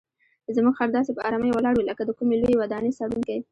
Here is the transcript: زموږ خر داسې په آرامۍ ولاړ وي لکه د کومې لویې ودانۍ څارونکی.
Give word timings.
زموږ 0.55 0.73
خر 0.79 0.89
داسې 0.95 1.11
په 1.13 1.21
آرامۍ 1.27 1.51
ولاړ 1.53 1.73
وي 1.75 1.83
لکه 1.89 2.01
د 2.05 2.11
کومې 2.17 2.35
لویې 2.41 2.59
ودانۍ 2.61 2.91
څارونکی. 2.97 3.37